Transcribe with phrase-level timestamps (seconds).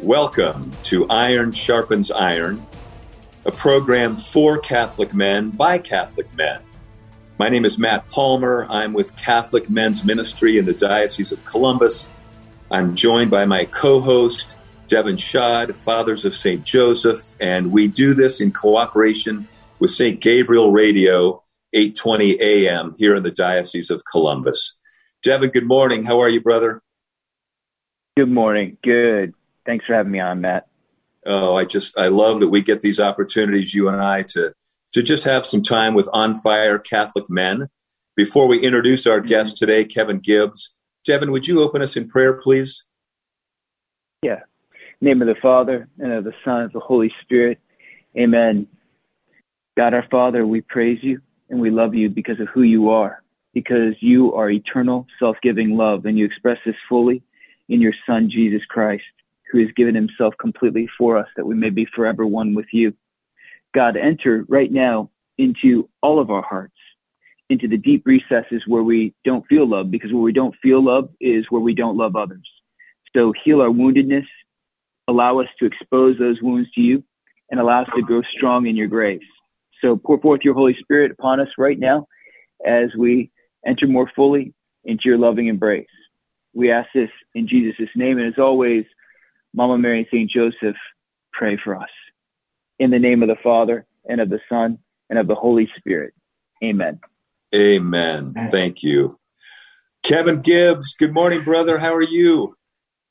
[0.00, 2.66] Welcome to Iron Sharpens Iron,
[3.46, 6.60] a program for Catholic men by Catholic men.
[7.38, 8.66] My name is Matt Palmer.
[8.68, 12.10] I'm with Catholic Men's Ministry in the Diocese of Columbus.
[12.70, 14.56] I'm joined by my co host,
[14.86, 16.62] Devin Schadt, Fathers of St.
[16.62, 20.20] Joseph, and we do this in cooperation with St.
[20.20, 21.42] Gabriel Radio,
[21.72, 24.78] 820 AM, here in the Diocese of Columbus.
[25.22, 26.04] Devin, good morning.
[26.04, 26.82] How are you, brother?
[28.14, 28.76] Good morning.
[28.82, 29.34] Good.
[29.66, 30.68] Thanks for having me on, Matt.
[31.26, 34.54] Oh, I just I love that we get these opportunities, you and I, to
[34.92, 37.68] to just have some time with on fire Catholic men.
[38.14, 39.28] Before we introduce our mm-hmm.
[39.28, 40.74] guest today, Kevin Gibbs,
[41.04, 42.84] Kevin, would you open us in prayer, please?
[44.22, 44.40] Yeah.
[45.00, 47.58] name of the Father and of the Son and of the Holy Spirit.
[48.16, 48.68] Amen.
[49.76, 53.22] God our Father, we praise you and we love you because of who you are,
[53.52, 57.22] because you are eternal, self-giving love, and you express this fully
[57.68, 59.04] in your Son Jesus Christ
[59.50, 62.92] who has given himself completely for us that we may be forever one with you.
[63.74, 66.74] God, enter right now into all of our hearts,
[67.50, 71.10] into the deep recesses where we don't feel love, because where we don't feel love
[71.20, 72.48] is where we don't love others.
[73.14, 74.26] So heal our woundedness,
[75.08, 77.04] allow us to expose those wounds to you,
[77.50, 79.20] and allow us to grow strong in your grace.
[79.80, 82.06] So pour forth your Holy Spirit upon us right now
[82.66, 83.30] as we
[83.66, 85.86] enter more fully into your loving embrace.
[86.54, 88.18] We ask this in Jesus' name.
[88.18, 88.84] And as always,
[89.56, 90.30] Mama Mary and St.
[90.30, 90.76] Joseph,
[91.32, 91.88] pray for us.
[92.78, 96.12] In the name of the Father, and of the Son, and of the Holy Spirit.
[96.62, 97.00] Amen.
[97.54, 98.34] Amen.
[98.50, 99.18] Thank you.
[100.02, 101.78] Kevin Gibbs, good morning, brother.
[101.78, 102.54] How are you?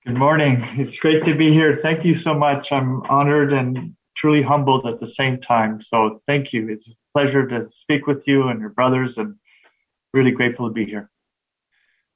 [0.06, 0.64] Good morning.
[0.78, 1.80] It's great to be here.
[1.82, 2.72] Thank you so much.
[2.72, 5.82] I'm honored and truly humbled at the same time.
[5.82, 6.70] So thank you.
[6.70, 9.36] It's a pleasure to speak with you and your brothers and
[10.14, 11.10] really grateful to be here.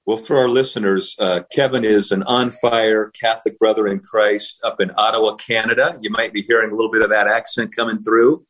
[0.09, 4.81] Well, for our listeners, uh, Kevin is an on fire Catholic brother in Christ up
[4.81, 5.99] in Ottawa, Canada.
[6.02, 8.43] You might be hearing a little bit of that accent coming through.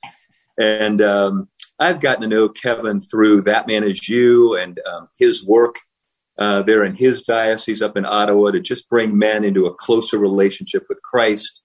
[0.58, 5.46] And um, I've gotten to know Kevin through That Man Is You and um, his
[5.46, 5.80] work
[6.38, 10.18] uh, there in his diocese up in Ottawa to just bring men into a closer
[10.18, 11.62] relationship with Christ,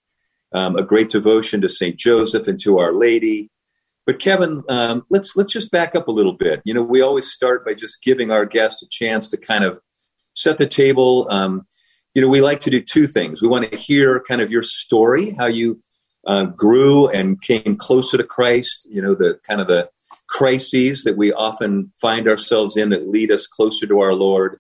[0.53, 1.97] um, a great devotion to St.
[1.97, 3.49] Joseph and to Our Lady.
[4.07, 6.63] But Kevin, um, let's let's just back up a little bit.
[6.65, 9.81] You know, we always start by just giving our guests a chance to kind of
[10.35, 11.27] set the table.
[11.31, 11.67] Um,
[12.15, 13.43] you know, we like to do two things.
[13.43, 15.83] We want to hear kind of your story, how you
[16.27, 18.87] uh, grew and came closer to Christ.
[18.89, 19.91] You know, the kind of the
[20.29, 24.59] crises that we often find ourselves in that lead us closer to our Lord.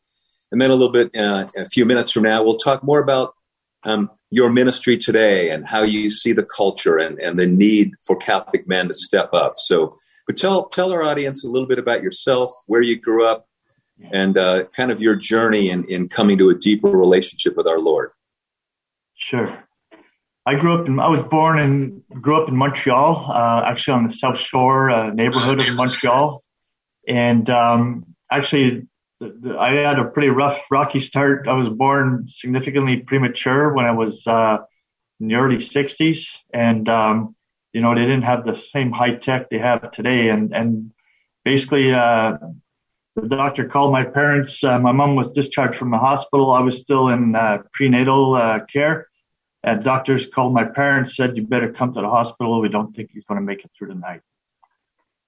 [0.50, 3.34] And then a little bit, uh, a few minutes from now, we'll talk more about
[3.84, 8.16] um, your ministry today and how you see the culture and, and the need for
[8.16, 9.54] Catholic men to step up.
[9.58, 9.96] So,
[10.26, 13.46] but tell tell our audience a little bit about yourself, where you grew up,
[14.10, 17.78] and uh, kind of your journey in, in coming to a deeper relationship with our
[17.78, 18.10] Lord.
[19.16, 19.64] Sure.
[20.46, 24.06] I grew up in, I was born and grew up in Montreal, uh, actually on
[24.08, 26.42] the South Shore uh, neighborhood of Montreal.
[27.08, 28.86] And um, actually,
[29.22, 31.48] I had a pretty rough, rocky start.
[31.48, 34.58] I was born significantly premature when I was uh,
[35.18, 36.26] in the early 60s.
[36.52, 37.34] And, um,
[37.72, 40.28] you know, they didn't have the same high tech they have today.
[40.28, 40.92] And, and
[41.42, 42.36] basically, uh,
[43.16, 44.62] the doctor called my parents.
[44.62, 46.50] Uh, my mom was discharged from the hospital.
[46.50, 49.08] I was still in uh, prenatal uh, care.
[49.62, 52.60] And doctors called my parents, said, you better come to the hospital.
[52.60, 54.20] We don't think he's going to make it through the night.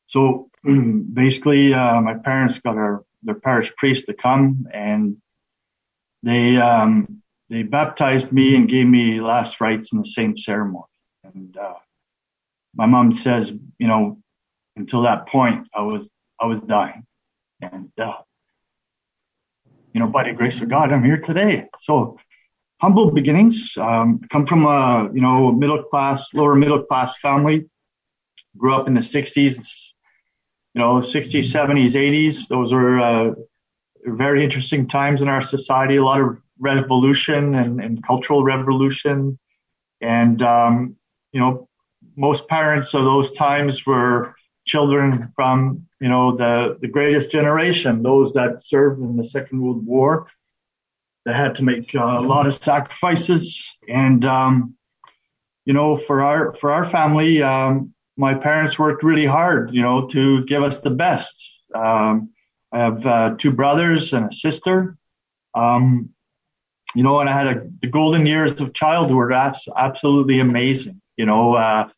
[0.06, 5.16] So basically, uh, my parents got our, their parish priest to come and
[6.22, 10.84] they, um, they baptized me and gave me last rites in the same ceremony.
[11.22, 11.74] And, uh,
[12.74, 14.18] my mom says, you know,
[14.76, 16.08] until that point, I was,
[16.38, 17.05] I was dying.
[17.60, 18.18] And, uh,
[19.92, 21.68] you know, by the grace of God, I'm here today.
[21.80, 22.18] So
[22.80, 27.68] humble beginnings, um, come from a, you know, middle class, lower middle class family,
[28.56, 29.88] grew up in the 60s,
[30.74, 32.48] you know, 60s, 70s, 80s.
[32.48, 33.34] Those were, uh,
[34.04, 39.38] very interesting times in our society, a lot of revolution and, and cultural revolution.
[40.00, 40.96] And, um,
[41.32, 41.68] you know,
[42.16, 44.35] most parents of those times were
[44.66, 49.86] children from, you know, the, the greatest generation, those that served in the Second World
[49.86, 50.28] War,
[51.24, 53.64] that had to make uh, a lot of sacrifices.
[53.88, 54.74] And, um,
[55.64, 60.06] you know, for our, for our family, um, my parents worked really hard, you know,
[60.08, 61.34] to give us the best.
[61.74, 62.30] Um,
[62.72, 64.96] I have uh, two brothers and a sister.
[65.54, 66.10] Um,
[66.94, 71.00] you know, and I had a, the golden years of childhood were abs- absolutely amazing.
[71.16, 71.88] You know, uh,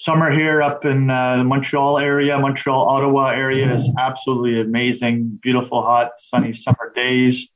[0.00, 5.38] summer here up in uh, Montreal area, Montreal, Ottawa area is absolutely amazing.
[5.42, 7.46] Beautiful, hot, sunny summer days.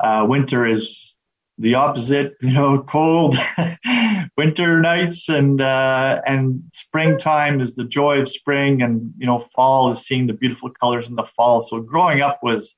[0.00, 1.14] Uh, winter is
[1.58, 3.36] the opposite, you know, cold
[4.38, 9.92] winter nights and, uh, and springtime is the joy of spring and, you know, fall
[9.92, 11.60] is seeing the beautiful colors in the fall.
[11.60, 12.74] So growing up was,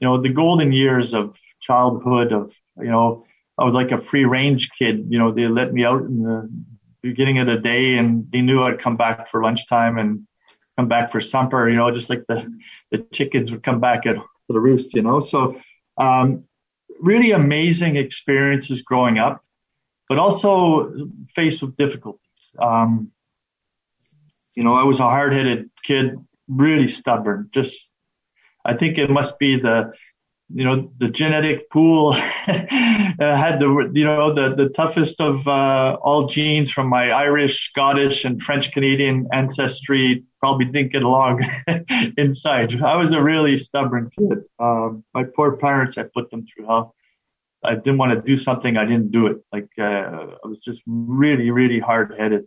[0.00, 3.24] you know, the golden years of childhood of, you know,
[3.56, 5.06] I was like a free range kid.
[5.08, 6.50] You know, they let me out in the
[7.02, 10.26] beginning of the day and they knew I'd come back for lunchtime and
[10.76, 12.52] come back for supper, you know, just like the,
[12.90, 14.16] the chickens would come back at
[14.48, 15.20] the roost, you know.
[15.20, 15.60] So,
[15.98, 16.44] um,
[17.00, 19.42] really amazing experiences growing up,
[20.08, 22.20] but also faced with difficulties.
[22.58, 23.12] Um,
[24.54, 26.16] you know, I was a hard headed kid,
[26.48, 27.50] really stubborn.
[27.52, 27.76] Just,
[28.64, 29.92] I think it must be the,
[30.52, 36.26] you know, the genetic pool had the, you know, the, the toughest of, uh, all
[36.26, 41.44] genes from my Irish, Scottish and French Canadian ancestry probably didn't get along
[42.16, 42.82] inside.
[42.82, 44.38] I was a really stubborn kid.
[44.58, 46.94] Um, my poor parents, I put them through hell.
[47.62, 48.76] I didn't want to do something.
[48.76, 49.38] I didn't do it.
[49.52, 52.46] Like, uh, I was just really, really hard headed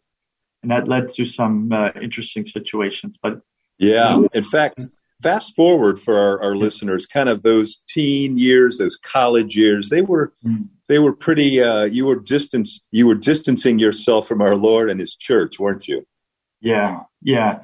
[0.61, 3.41] and that led to some, uh, interesting situations, but
[3.77, 4.85] yeah, in fact,
[5.21, 10.01] fast forward for our, our listeners, kind of those teen years, those college years, they
[10.01, 10.67] were mm.
[10.87, 11.61] they were pretty.
[11.61, 15.87] Uh, you were distance you were distancing yourself from our Lord and His church, weren't
[15.87, 16.05] you?
[16.61, 17.59] Yeah, yeah.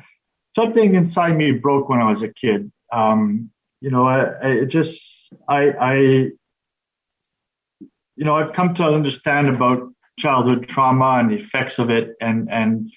[0.56, 2.72] Something inside me broke when I was a kid.
[2.92, 3.51] Um,
[3.81, 5.96] you know, I, I just I I
[8.16, 12.50] you know I've come to understand about childhood trauma and the effects of it, and
[12.51, 12.92] and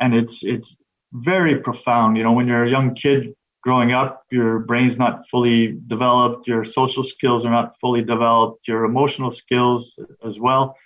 [0.00, 0.76] and it's it's
[1.12, 2.16] very profound.
[2.16, 6.64] You know, when you're a young kid, growing up, your brain's not fully developed, your
[6.64, 9.94] social skills are not fully developed, your emotional skills
[10.24, 10.76] as well.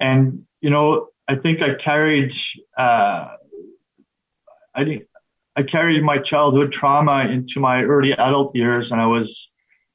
[0.00, 2.34] And, you know, I think I carried,
[2.76, 3.28] uh,
[4.74, 5.04] I think
[5.56, 9.50] I carried my childhood trauma into my early adult years and I was,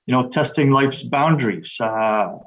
[0.06, 1.76] you know, testing life's boundaries.
[1.80, 1.86] Uh,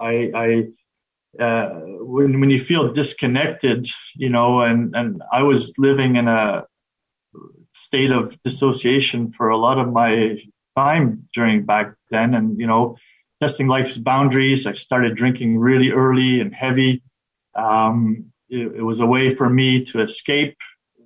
[0.00, 6.16] I, I, uh, when, when you feel disconnected, you know, and, and I was living
[6.16, 6.64] in a,
[7.90, 10.38] state of dissociation for a lot of my
[10.76, 12.96] time during back then and, you know,
[13.42, 14.64] testing life's boundaries.
[14.64, 17.02] I started drinking really early and heavy.
[17.56, 20.56] Um, it, it, was a way for me to escape,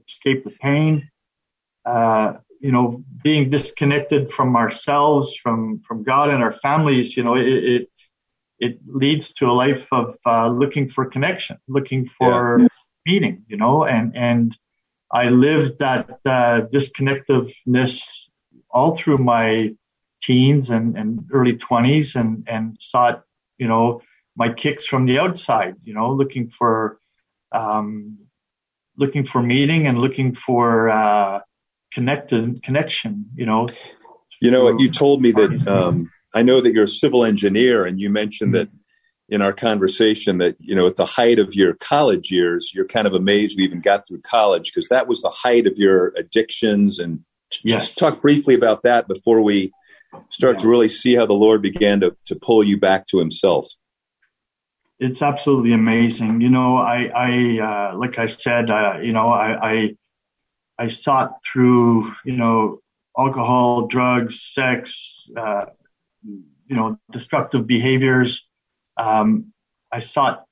[0.06, 1.08] escape the pain.
[1.86, 7.34] Uh, you know, being disconnected from ourselves, from, from God and our families, you know,
[7.36, 7.90] it, it,
[8.58, 12.68] it leads to a life of, uh, looking for connection, looking for yeah.
[13.06, 14.54] meaning, you know, and, and,
[15.14, 18.02] I lived that uh, disconnectiveness
[18.68, 19.70] all through my
[20.20, 23.22] teens and, and early 20s and, and sought,
[23.56, 24.02] you know,
[24.36, 26.98] my kicks from the outside, you know, looking for,
[27.52, 28.18] um,
[28.98, 31.38] looking for meaning and looking for, uh,
[31.92, 33.68] connected connection, you know.
[34.40, 38.00] You know, you told me that, um, I know that you're a civil engineer and
[38.00, 38.68] you mentioned that
[39.28, 43.06] in our conversation that you know at the height of your college years you're kind
[43.06, 46.98] of amazed we even got through college because that was the height of your addictions
[46.98, 47.24] and
[47.62, 47.86] yes.
[47.86, 49.72] just talk briefly about that before we
[50.28, 50.62] start yeah.
[50.62, 53.66] to really see how the lord began to, to pull you back to himself
[54.98, 59.72] it's absolutely amazing you know i i uh, like i said uh, you know I,
[59.72, 59.90] I
[60.78, 62.80] i sought through you know
[63.18, 65.66] alcohol drugs sex uh,
[66.22, 68.46] you know destructive behaviors
[68.96, 69.52] um,
[69.92, 70.44] I sought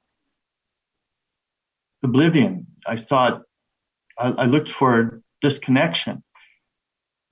[2.02, 2.66] oblivion.
[2.86, 3.42] I sought,
[4.18, 6.22] I, I looked for disconnection,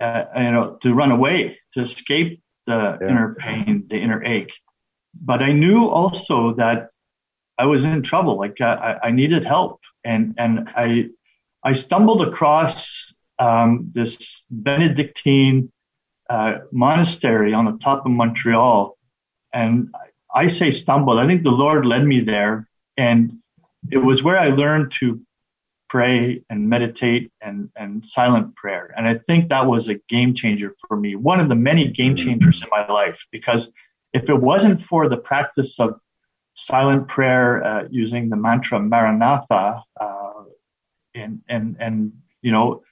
[0.00, 3.08] uh, you know, to run away, to escape the yeah.
[3.08, 4.52] inner pain, the inner ache.
[5.14, 6.90] But I knew also that
[7.58, 8.36] I was in trouble.
[8.38, 11.08] Like I, I needed help, and and I
[11.62, 15.72] I stumbled across um, this Benedictine
[16.28, 18.96] uh, monastery on the top of Montreal,
[19.52, 19.88] and
[20.34, 21.18] I say stumbled.
[21.18, 23.38] I think the Lord led me there and
[23.90, 25.20] it was where I learned to
[25.88, 28.94] pray and meditate and, and silent prayer.
[28.96, 31.16] And I think that was a game changer for me.
[31.16, 33.70] One of the many game changers in my life because
[34.12, 35.98] if it wasn't for the practice of
[36.54, 40.44] silent prayer, uh, using the mantra Maranatha, uh,
[41.14, 42.82] and, and, and, you know,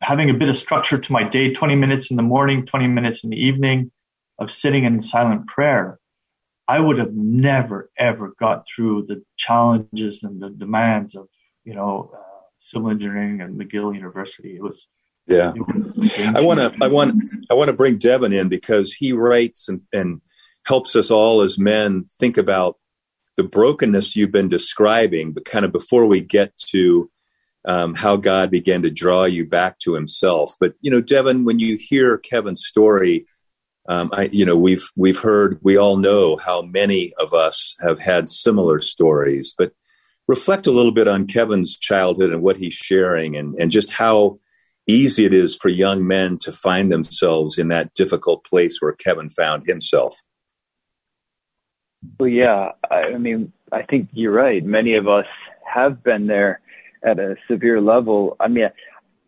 [0.00, 3.22] having a bit of structure to my day, 20 minutes in the morning, 20 minutes
[3.22, 3.92] in the evening,
[4.40, 6.00] of sitting in silent prayer,
[6.66, 11.28] I would have never ever got through the challenges and the demands of,
[11.64, 14.56] you know, uh, civil engineering at McGill University.
[14.56, 14.86] It was,
[15.26, 15.52] yeah.
[15.54, 19.12] It was I want to, I want, I want to bring Devin in because he
[19.12, 20.20] writes and, and
[20.64, 22.76] helps us all as men think about
[23.36, 27.10] the brokenness you've been describing, but kind of before we get to
[27.64, 30.56] um, how God began to draw you back to Himself.
[30.60, 33.26] But you know, Devin, when you hear Kevin's story,
[33.88, 37.98] Um, I, you know, we've we've heard, we all know how many of us have
[37.98, 39.72] had similar stories, but
[40.28, 44.36] reflect a little bit on Kevin's childhood and what he's sharing, and and just how
[44.86, 49.30] easy it is for young men to find themselves in that difficult place where Kevin
[49.30, 50.16] found himself.
[52.18, 54.64] Well, yeah, I, mean, I think you're right.
[54.64, 55.26] Many of us
[55.72, 56.60] have been there
[57.04, 58.36] at a severe level.
[58.40, 58.68] I mean,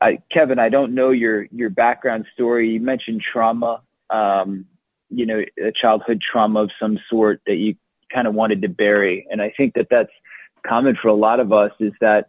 [0.01, 2.71] I, Kevin, I don't know your your background story.
[2.71, 3.83] You mentioned trauma,
[4.13, 4.67] um,
[5.11, 7.75] you know, a childhood trauma of some sort that you
[8.13, 10.13] kind of wanted to bury, and I think that that's
[10.67, 11.73] common for a lot of us.
[11.81, 12.29] Is that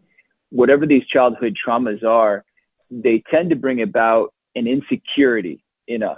[0.50, 2.44] whatever these childhood traumas are,
[2.90, 6.18] they tend to bring about an insecurity in us,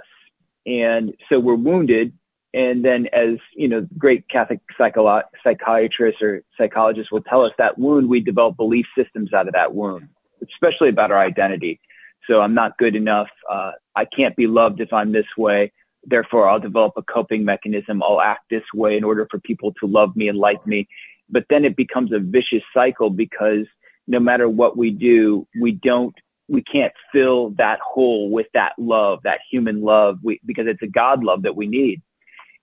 [0.66, 2.12] and so we're wounded
[2.56, 7.78] and then, as you know, great Catholic psycholo- psychiatrists or psychologists will tell us, that
[7.78, 10.08] wound we develop belief systems out of that wound,
[10.42, 11.78] especially about our identity.
[12.28, 13.28] So I'm not good enough.
[13.50, 15.72] Uh, I can't be loved if I'm this way.
[16.04, 18.02] Therefore, I'll develop a coping mechanism.
[18.02, 20.88] I'll act this way in order for people to love me and like me.
[21.28, 23.66] But then it becomes a vicious cycle because
[24.06, 26.14] no matter what we do, we don't,
[26.48, 30.86] we can't fill that hole with that love, that human love, we, because it's a
[30.86, 32.02] God love that we need.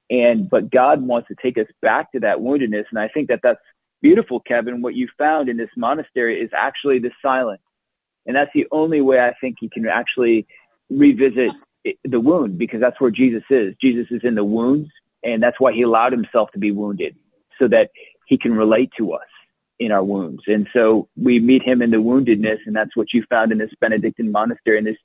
[0.09, 2.85] And, but God wants to take us back to that woundedness.
[2.91, 3.59] And I think that that's
[4.01, 4.81] beautiful, Kevin.
[4.81, 7.61] What you found in this monastery is actually the silence.
[8.25, 10.47] And that's the only way I think you can actually
[10.89, 11.51] revisit
[12.03, 13.75] the wound because that's where Jesus is.
[13.81, 14.89] Jesus is in the wounds
[15.23, 17.15] and that's why he allowed himself to be wounded
[17.59, 17.89] so that
[18.27, 19.21] he can relate to us
[19.79, 20.43] in our wounds.
[20.47, 23.71] And so we meet him in the woundedness and that's what you found in this
[23.81, 24.97] Benedictine monastery in this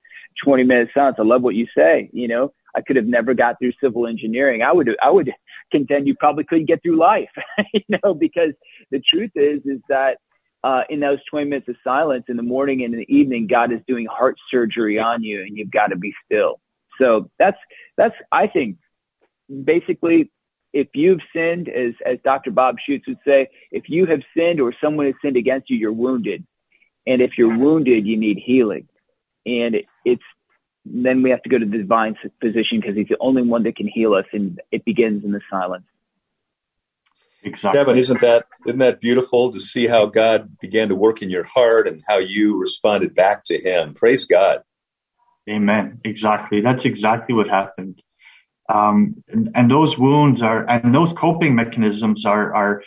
[0.44, 1.16] 20 minute silence.
[1.18, 4.62] I love what you say, you know, I could have never got through civil engineering.
[4.62, 5.32] I would I would
[5.72, 7.30] contend you probably couldn't get through life,
[7.72, 8.52] you know, because
[8.90, 10.18] the truth is is that
[10.64, 13.72] uh, in those 20 minutes of silence in the morning and in the evening, God
[13.72, 16.60] is doing heart surgery on you, and you've got to be still.
[17.00, 17.58] So that's
[17.96, 18.78] that's I think
[19.64, 20.30] basically
[20.72, 22.50] if you've sinned, as as Dr.
[22.50, 25.92] Bob Schuchts would say, if you have sinned or someone has sinned against you, you're
[25.92, 26.44] wounded,
[27.06, 28.88] and if you're wounded, you need healing.
[29.46, 30.22] And it's
[30.84, 33.76] then we have to go to the divine physician because he's the only one that
[33.76, 35.84] can heal us, and it begins in the silence.
[37.48, 37.78] Exactly.
[37.78, 41.44] Kevin, isn't that isn't that beautiful to see how God began to work in your
[41.44, 43.94] heart and how you responded back to Him?
[43.94, 44.62] Praise God.
[45.48, 46.00] Amen.
[46.04, 46.60] Exactly.
[46.60, 48.02] That's exactly what happened.
[48.68, 52.82] Um, and, and those wounds are, and those coping mechanisms are, are,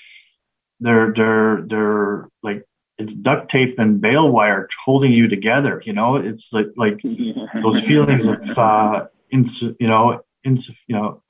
[0.79, 2.65] they're, they're, they're like
[2.99, 5.81] it's duct tape and bale wire holding you together.
[5.83, 7.01] You know, it's like like
[7.61, 11.23] those feelings of uh, ins, you know, ins, you know,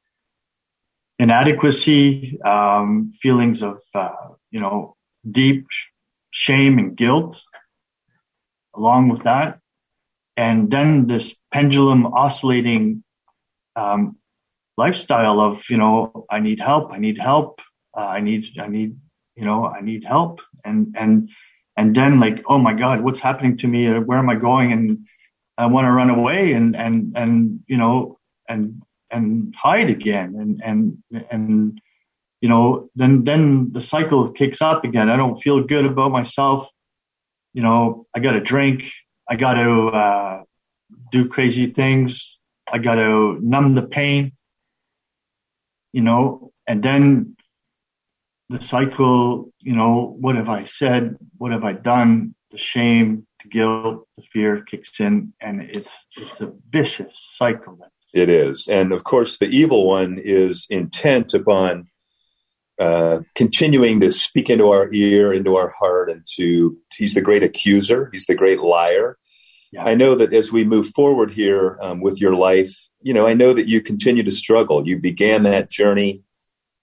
[1.22, 4.10] inadequacy, um, feelings of uh,
[4.50, 4.96] you know
[5.30, 5.68] deep
[6.32, 7.40] shame and guilt,
[8.76, 9.60] along with that,
[10.36, 13.04] and then this pendulum oscillating
[13.76, 14.18] um,
[14.78, 17.60] lifestyle of you know I need help, I need help,
[17.98, 18.98] uh, I need I need
[19.36, 21.30] you know I need help, and and
[21.78, 23.88] and then like, oh my God, what's happening to me?
[23.88, 24.72] Where am I going?
[24.72, 25.08] And
[25.58, 30.36] I want to run away and, and, and, you know, and, and hide again.
[30.40, 31.82] And, and, and,
[32.42, 35.10] you know, then, then the cycle kicks up again.
[35.10, 36.70] I don't feel good about myself.
[37.54, 38.84] You know, I got to drink.
[39.30, 40.44] I got to, uh,
[41.12, 42.38] do crazy things.
[42.72, 44.32] I got to numb the pain,
[45.92, 47.36] you know, and then
[48.50, 51.18] the cycle, you know, what have I said?
[51.38, 52.36] What have I done?
[52.52, 57.78] The shame, the guilt, the fear kicks in and it's, it's a vicious cycle.
[58.14, 58.68] It is.
[58.68, 61.88] And of course, the evil one is intent upon
[62.80, 67.44] uh, continuing to speak into our ear, into our heart, and to, he's the great
[67.44, 68.10] accuser.
[68.12, 69.18] He's the great liar.
[69.72, 69.84] Yeah.
[69.86, 73.34] I know that as we move forward here um, with your life, you know, I
[73.34, 74.86] know that you continue to struggle.
[74.86, 76.24] You began that journey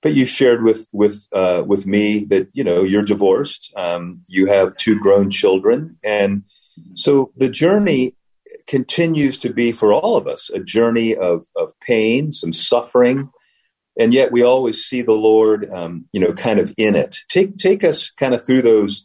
[0.03, 4.47] but you shared with with uh, with me that you know you're divorced, um, you
[4.47, 6.45] have two grown children, and
[6.95, 8.15] so the journey
[8.69, 13.31] continues to be for all of us a journey of of pain, some suffering,
[13.99, 17.19] and yet we always see the Lord, um, you know, kind of in it.
[17.29, 19.05] Take take us kind of through those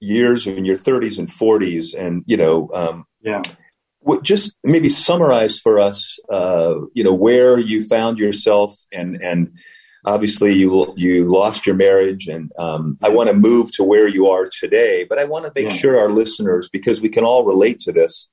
[0.00, 3.42] years in your 30s and 40s, and you know, um, yeah
[4.22, 9.52] just maybe summarize for us, uh, you know, where you found yourself and and
[10.04, 14.28] obviously you you lost your marriage, and um, I want to move to where you
[14.28, 15.04] are today.
[15.08, 15.76] But I want to make yeah.
[15.76, 18.28] sure our listeners, because we can all relate to this,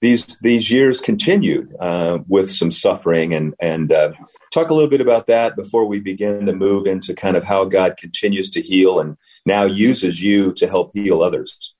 [0.00, 4.12] these these years continued uh, with some suffering, and and uh,
[4.50, 7.64] talk a little bit about that before we begin to move into kind of how
[7.64, 11.74] God continues to heal and now uses you to help heal others.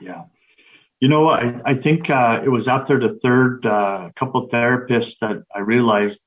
[0.00, 0.24] Yeah.
[1.00, 5.42] You know, I, I think uh, it was after the third uh, couple therapists that
[5.54, 6.20] I realized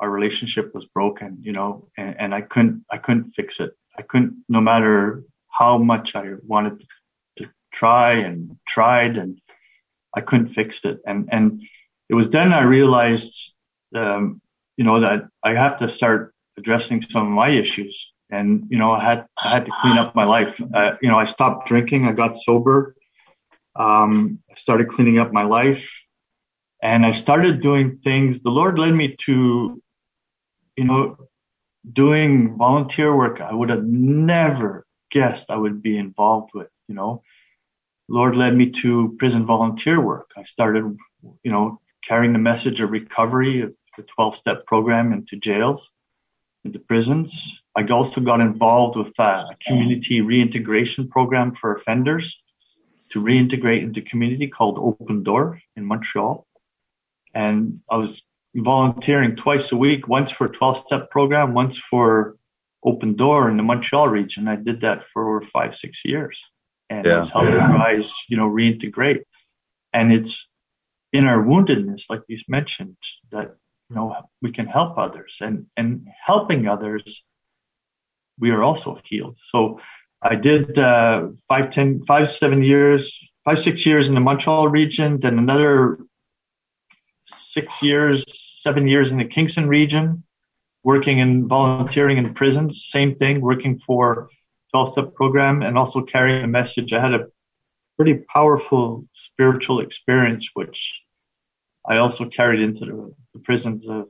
[0.00, 1.38] our relationship was broken.
[1.40, 3.72] You know, and, and I couldn't I couldn't fix it.
[3.98, 6.84] I couldn't, no matter how much I wanted
[7.38, 9.38] to try and tried, and
[10.14, 11.00] I couldn't fix it.
[11.06, 11.62] And and
[12.08, 13.52] it was then I realized,
[13.94, 14.40] um,
[14.76, 18.12] you know, that I have to start addressing some of my issues.
[18.30, 20.60] And you know, I had I had to clean up my life.
[20.74, 22.06] Uh, you know, I stopped drinking.
[22.06, 22.94] I got sober
[23.76, 25.90] um, I started cleaning up my life
[26.82, 28.42] and I started doing things.
[28.42, 29.82] The Lord led me to,
[30.76, 31.16] you know,
[31.90, 37.22] doing volunteer work I would have never guessed I would be involved with, you know.
[38.08, 40.30] Lord led me to prison volunteer work.
[40.36, 40.96] I started,
[41.42, 45.90] you know, carrying the message of recovery, of the 12 step program into jails,
[46.64, 47.60] into prisons.
[47.76, 52.38] I also got involved with a community reintegration program for offenders
[53.10, 56.46] to reintegrate into community called Open Door in Montreal.
[57.34, 58.20] And I was
[58.54, 62.36] volunteering twice a week, once for a 12 step program, once for
[62.84, 64.48] Open Door in the Montreal region.
[64.48, 66.42] I did that for five, six years
[66.92, 67.22] and yeah.
[67.22, 67.78] I helping yeah.
[67.82, 69.22] guys, you know, reintegrate.
[69.92, 70.34] And it's
[71.12, 72.96] in our woundedness, like you mentioned,
[73.30, 73.48] that,
[73.88, 74.06] you know,
[74.40, 77.02] we can help others and, and helping others,
[78.38, 79.36] we are also healed.
[79.50, 79.80] So
[80.20, 83.02] I did uh, five, ten, five, seven years,
[83.44, 85.98] five, six years in the Montreal region, then another
[87.48, 88.24] six years,
[88.60, 90.24] seven years in the Kingston region,
[90.82, 92.88] working and volunteering in prisons.
[92.90, 94.28] Same thing, working for
[94.72, 96.92] 12 step program and also carrying a message.
[96.92, 97.26] I had a
[97.96, 100.92] pretty powerful spiritual experience, which
[101.88, 104.08] I also carried into the, the prisons of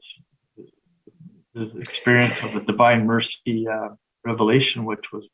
[1.54, 3.88] the experience of the divine mercy uh,
[4.24, 5.26] revelation, which was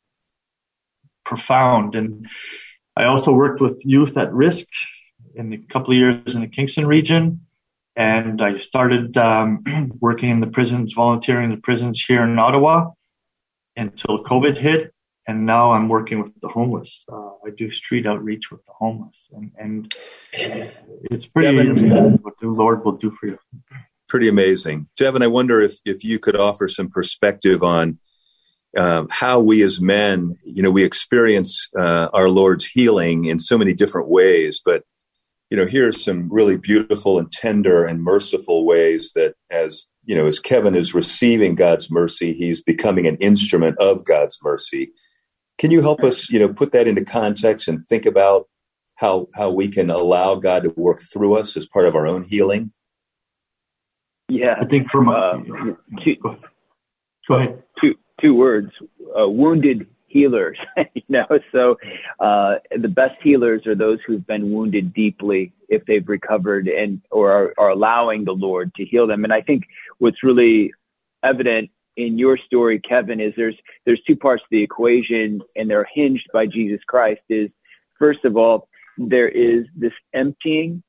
[1.25, 1.95] profound.
[1.95, 2.27] And
[2.95, 4.67] I also worked with youth at risk
[5.35, 7.41] in a couple of years in the Kingston region.
[7.95, 9.63] And I started um,
[9.99, 12.91] working in the prisons, volunteering in the prisons here in Ottawa
[13.75, 14.93] until COVID hit.
[15.29, 17.03] And now I'm working with the homeless.
[17.07, 19.95] Uh, I do street outreach with the homeless, and, and
[20.33, 23.37] it's pretty Kevin, amazing what the Lord will do for you.
[24.07, 25.21] Pretty amazing, Devin.
[25.21, 27.99] I wonder if if you could offer some perspective on
[28.75, 33.55] um, how we as men, you know, we experience uh, our Lord's healing in so
[33.55, 34.59] many different ways.
[34.65, 34.83] But,
[35.51, 40.25] you know, here's some really beautiful and tender and merciful ways that as, you know,
[40.25, 44.91] as Kevin is receiving God's mercy, he's becoming an instrument of God's mercy.
[45.59, 48.47] Can you help us, you know, put that into context and think about
[48.95, 52.23] how, how we can allow God to work through us as part of our own
[52.23, 52.71] healing?
[54.27, 54.55] Yeah.
[54.59, 55.37] I think from, uh,
[57.27, 57.63] go ahead
[58.19, 58.71] two words,
[59.19, 60.57] uh, wounded healers,
[60.93, 61.77] you know, so,
[62.19, 67.31] uh, the best healers are those who've been wounded deeply if they've recovered and, or
[67.31, 69.23] are, are allowing the Lord to heal them.
[69.23, 69.65] And I think
[69.99, 70.73] what's really
[71.23, 71.69] evident
[71.99, 76.27] in your story, Kevin, is there's, there's two parts to the equation and they're hinged
[76.33, 77.49] by Jesus Christ is
[77.97, 80.81] first of all, there is this emptying.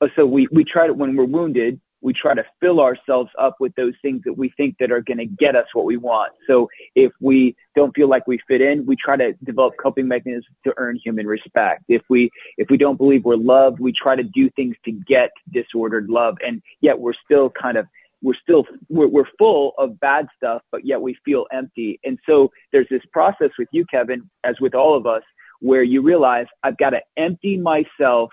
[0.00, 3.56] Oh, so we, we try to, when we're wounded, we try to fill ourselves up
[3.58, 6.32] with those things that we think that are going to get us what we want.
[6.46, 10.46] So if we don't feel like we fit in, we try to develop coping mechanisms
[10.64, 11.84] to earn human respect.
[11.88, 15.30] If we if we don't believe we're loved, we try to do things to get
[15.52, 17.86] disordered love, and yet we're still kind of
[18.22, 22.00] we're still we're, we're full of bad stuff, but yet we feel empty.
[22.04, 25.22] And so there's this process with you, Kevin, as with all of us,
[25.60, 28.30] where you realize I've got to empty myself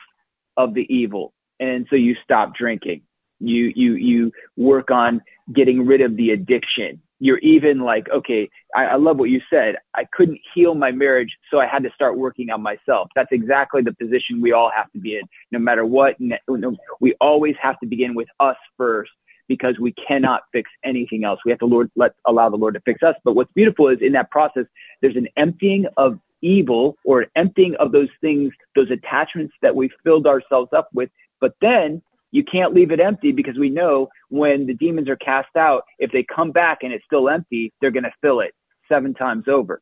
[0.58, 1.34] of the evil.
[1.60, 3.02] And so you stop drinking
[3.40, 5.22] you, you, you work on
[5.54, 7.02] getting rid of the addiction.
[7.20, 9.76] You're even like, okay, I, I love what you said.
[9.96, 13.10] I couldn't heal my marriage, so I had to start working on myself.
[13.16, 15.22] That's exactly the position we all have to be in,
[15.52, 16.16] no matter what.
[16.20, 19.12] no, We always have to begin with us first
[19.48, 21.40] because we cannot fix anything else.
[21.46, 23.16] We have to Lord, let allow the Lord to fix us.
[23.24, 24.66] But what's beautiful is in that process,
[25.02, 29.90] there's an emptying of evil or an emptying of those things, those attachments that we
[30.04, 31.10] filled ourselves up with.
[31.42, 35.56] But then you can't leave it empty because we know when the demons are cast
[35.56, 38.54] out, if they come back and it's still empty, they're going to fill it
[38.90, 39.82] seven times over.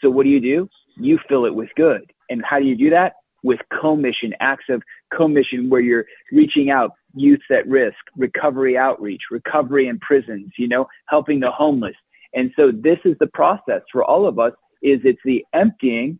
[0.00, 0.68] So what do you do?
[0.96, 2.12] You fill it with good.
[2.30, 3.14] And how do you do that?
[3.42, 4.82] With commission, acts of
[5.16, 10.86] commission where you're reaching out, youth at risk, recovery outreach, recovery in prisons, you know,
[11.08, 11.96] helping the homeless.
[12.34, 14.52] And so this is the process for all of us
[14.82, 16.18] is it's the emptying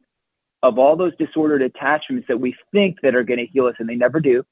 [0.63, 3.89] of all those disordered attachments that we think that are going to heal us and
[3.89, 4.43] they never do.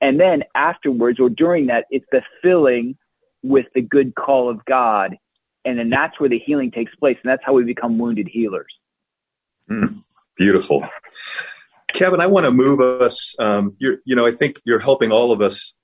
[0.00, 2.96] And then afterwards or during that, it's the filling
[3.42, 5.16] with the good call of God.
[5.64, 7.16] And then that's where the healing takes place.
[7.22, 8.72] And that's how we become wounded healers.
[9.70, 10.02] Mm,
[10.36, 10.88] beautiful.
[11.92, 13.36] Kevin, I want to move us.
[13.38, 15.74] Um, you know, I think you're helping all of us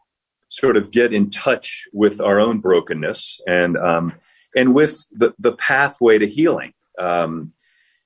[0.58, 4.12] sort of get in touch with our own brokenness and um,
[4.54, 6.72] and with the the pathway to healing.
[6.98, 7.52] Um,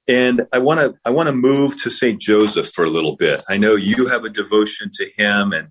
[0.08, 3.42] and I want to I want to move to Saint Joseph for a little bit.
[3.48, 5.68] I know you have a devotion to him, and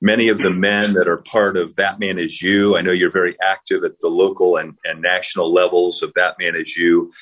[0.00, 2.76] many of the men that are part of That Man Is You.
[2.76, 6.54] I know you're very active at the local and, and national levels of That Man
[6.54, 7.12] Is You.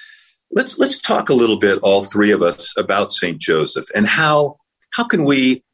[0.51, 4.59] Let's let's talk a little bit, all three of us, about Saint Joseph and how
[4.91, 5.65] how can we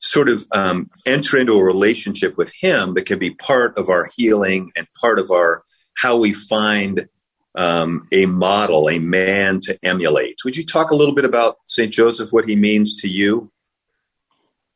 [0.00, 4.08] sort of um, enter into a relationship with him that can be part of our
[4.16, 5.62] healing and part of our
[5.96, 7.08] how we find
[7.54, 10.36] um, a model, a man to emulate.
[10.44, 11.92] Would you talk a little bit about St.
[11.92, 13.50] Joseph, what he means to you?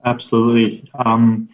[0.04, 0.90] Absolutely.
[0.94, 1.48] Um,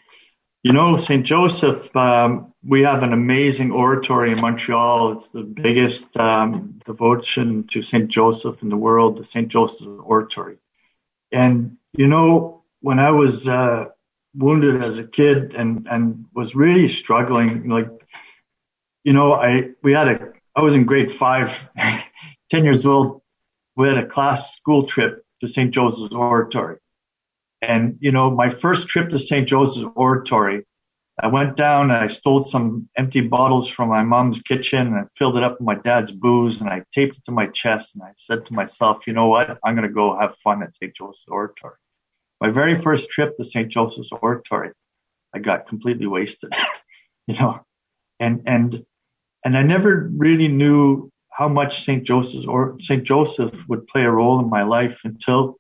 [0.62, 1.24] you know, St.
[1.24, 5.12] Joseph, um, we have an amazing oratory in Montreal.
[5.12, 8.08] It's the biggest um, devotion to St.
[8.08, 9.48] Joseph in the world, the St.
[9.48, 10.56] Joseph Oratory.
[11.32, 13.86] And, you know, when I was uh,
[14.34, 17.88] wounded as a kid and, and was really struggling, like,
[19.04, 21.58] you know, I we had a I was in grade five,
[22.50, 23.22] 10 years old.
[23.76, 25.70] We had a class school trip to St.
[25.70, 26.78] Joseph's Oratory.
[27.62, 29.46] And, you know, my first trip to St.
[29.46, 30.66] Joseph's Oratory,
[31.22, 35.02] I went down and I stole some empty bottles from my mom's kitchen and I
[35.16, 38.02] filled it up with my dad's booze and I taped it to my chest and
[38.02, 39.58] I said to myself, you know what?
[39.64, 40.94] I'm going to go have fun at St.
[40.94, 41.76] Joseph's Oratory.
[42.40, 43.68] My very first trip to St.
[43.68, 44.72] Joseph's Oratory,
[45.34, 46.52] I got completely wasted,
[47.26, 47.60] you know,
[48.18, 48.84] and, and
[49.44, 52.04] and I never really knew how much St.
[52.04, 53.04] Joseph or St.
[53.04, 55.56] Joseph would play a role in my life until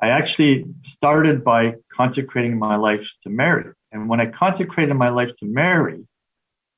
[0.00, 3.72] I actually started by consecrating my life to Mary.
[3.92, 6.06] And when I consecrated my life to Mary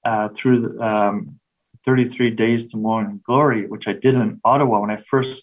[0.05, 1.39] uh, through the, um,
[1.85, 5.43] 33 days to morning glory, which I did in Ottawa when I first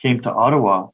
[0.00, 0.88] came to Ottawa,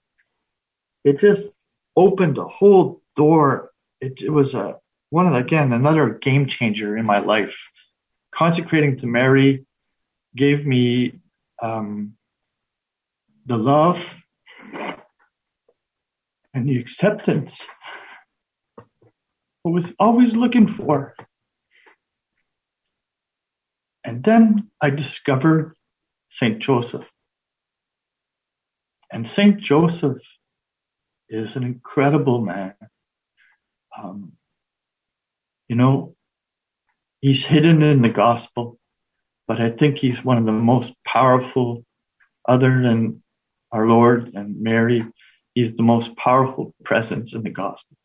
[1.04, 1.50] it just
[1.96, 3.70] opened a whole door.
[4.00, 4.76] It, it was a
[5.11, 7.57] one of again another game changer in my life
[8.35, 9.64] consecrating to Mary
[10.37, 11.20] gave me
[11.62, 12.14] um,
[13.46, 14.02] the love
[16.52, 17.61] and the acceptance
[19.64, 21.14] I was always looking for.
[24.04, 25.74] And then I discovered
[26.28, 26.59] St.
[26.61, 27.07] Joseph.
[29.11, 29.59] And St.
[29.59, 30.18] Joseph
[31.35, 32.75] is an incredible man.
[33.97, 34.33] Um,
[35.68, 36.14] you know,
[37.20, 38.79] he's hidden in the gospel,
[39.49, 41.85] but I think he's one of the most powerful,
[42.47, 43.23] other than
[43.73, 45.05] our Lord and Mary.
[45.55, 47.97] He's the most powerful presence in the gospel.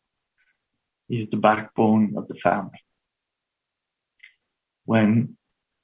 [1.08, 2.80] He's the backbone of the family.
[4.84, 5.36] When,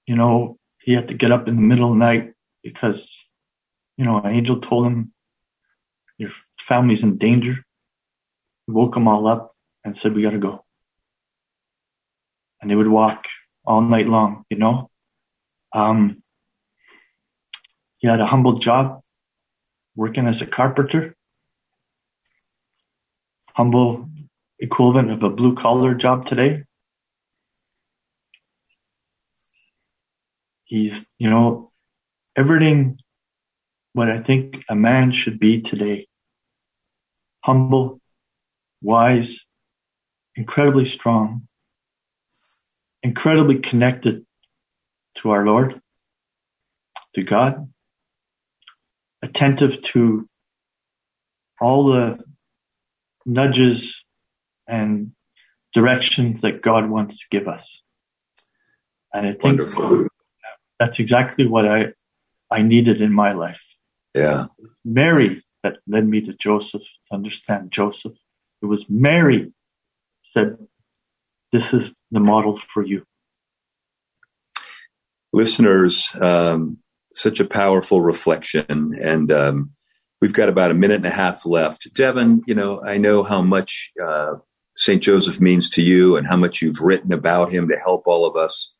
[0.07, 2.33] you know, he had to get up in the middle of the night
[2.63, 3.13] because,
[3.97, 5.13] you know, an angel told him,
[6.19, 6.31] your
[6.67, 7.57] family's in danger.
[8.69, 10.67] Woke them all up and said, we gotta go
[12.61, 13.27] and they would walk
[13.65, 14.91] all night long, you know.
[15.73, 16.23] Um,
[17.99, 19.03] he had a humble job
[19.95, 21.15] working as a carpenter,
[23.55, 24.09] humble
[24.59, 26.65] equivalent of a blue collar job today.
[30.65, 31.71] He's, you know,
[32.37, 32.99] everything
[33.93, 36.09] what I think a man should be today.
[37.47, 38.01] Humble,
[38.83, 39.39] wise,
[40.35, 41.47] incredibly strong,
[43.05, 44.27] incredibly connected
[45.19, 45.81] to our Lord,
[47.15, 47.73] to God,
[49.23, 50.29] attentive to
[51.61, 52.19] all the
[53.25, 53.95] nudges
[54.67, 55.13] and
[55.73, 57.81] directions that God wants to give us.
[59.15, 60.09] And I think Wonderful.
[60.81, 61.93] that's exactly what I,
[62.51, 63.61] I needed in my life.
[64.17, 64.47] Yeah.
[64.85, 68.13] Mary that led me to Joseph to understand Joseph.
[68.63, 69.53] It was Mary
[70.31, 70.59] said,
[71.53, 73.05] this is the model for you.
[75.33, 76.79] Listeners, um,
[77.15, 78.97] such a powerful reflection.
[79.01, 79.73] And um,
[80.21, 81.93] we've got about a minute and a half left.
[81.95, 84.35] Devin, you know, I know how much uh,
[84.77, 85.03] St.
[85.03, 88.37] Joseph means to you and how much you've written about him to help all of
[88.37, 88.75] us.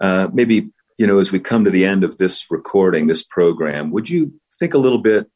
[0.00, 3.90] Uh, maybe, you know, as we come to the end of this recording, this program,
[3.90, 5.28] would you think a little bit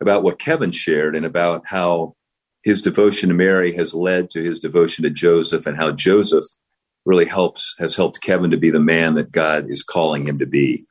[0.00, 2.14] about what Kevin shared and about how
[2.62, 6.44] his devotion to Mary has led to his devotion to Joseph and how Joseph
[7.04, 10.46] really helps has helped Kevin to be the man that God is calling him to
[10.46, 10.84] be.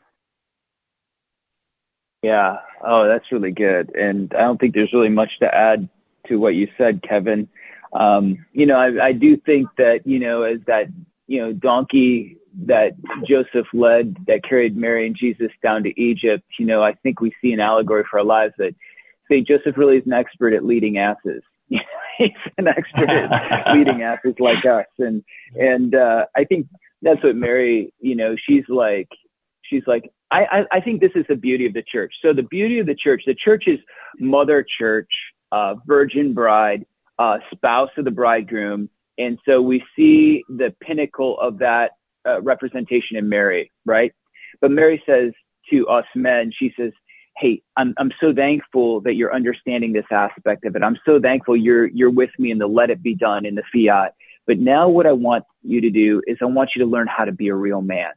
[2.24, 2.58] Yeah.
[2.84, 3.94] Oh, that's really good.
[3.94, 5.90] And I don't think there's really much to add
[6.28, 7.48] to what you said, Kevin.
[7.94, 10.88] Um, you know, I, I do think that, you know, as that,
[11.28, 12.94] you know, donkey that
[13.28, 17.34] Joseph led that carried Mary and Jesus down to Egypt, you know, I think we
[17.42, 18.76] see an allegory for our lives that
[19.32, 19.48] St.
[19.48, 21.42] Joseph really is an expert at leading asses
[22.18, 25.24] he's an expert at leading asses like us, and
[25.56, 26.68] and uh, I think
[27.02, 29.10] that's what Mary, you know, she's like,
[29.64, 32.14] she's like, I, I, I think this is the beauty of the church.
[32.22, 33.80] So the beauty of the church, the church is
[34.20, 35.10] mother church,
[35.52, 36.86] uh, virgin bride,
[37.20, 41.92] uh, spouse of the bridegroom, and so we see the pinnacle of that
[42.28, 44.12] uh, representation in Mary, right?
[44.62, 45.32] But Mary says
[45.72, 46.92] to us men, she says,
[47.38, 50.84] hey, I'm, I'm so thankful that you're understanding this aspect of it.
[50.84, 53.64] I'm so thankful you're, you're with me in the let it be done in the
[53.74, 54.14] fiat.
[54.48, 57.26] But now what I want you to do is I want you to learn how
[57.26, 58.12] to be a real man.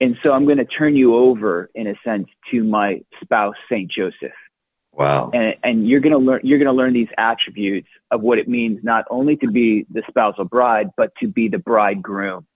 [0.00, 3.90] And so I'm going to turn you over in a sense to my spouse, Saint
[3.90, 4.32] Joseph.
[4.92, 5.30] Wow.
[5.32, 8.48] And, and you're going to learn, you're going to learn these attributes of what it
[8.48, 12.46] means not only to be the spousal bride, but to be the bridegroom,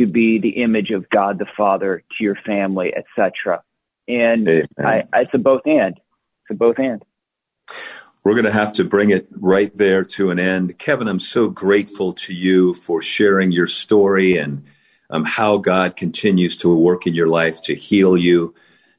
[0.00, 3.62] to be the image of God the Father to your family, etc.
[4.08, 5.96] And I, it's a both and.
[5.96, 7.02] It's a both and.
[8.24, 10.78] We're going to have to bring it right there to an end.
[10.78, 14.64] Kevin, I'm so grateful to you for sharing your story and
[15.10, 18.54] um, how God continues to work in your life to heal you.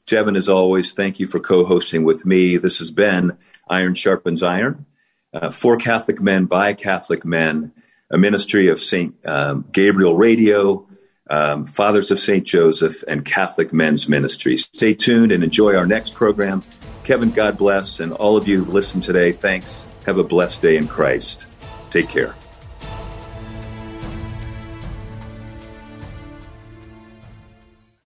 [0.06, 2.58] Devin, as always, thank you for co hosting with me.
[2.58, 3.38] This has been
[3.70, 4.86] Iron Sharpens Iron
[5.34, 7.72] uh, for Catholic Men by Catholic Men,
[8.12, 9.16] a ministry of St.
[9.26, 10.86] Um, Gabriel Radio
[11.30, 12.46] um, Fathers of St.
[12.46, 14.58] Joseph, and Catholic Men's Ministry.
[14.58, 16.64] Stay tuned and enjoy our next program.
[17.04, 19.86] Kevin, God bless, and all of you who've listened today, thanks.
[20.06, 21.46] Have a blessed day in Christ.
[21.90, 22.36] Take care.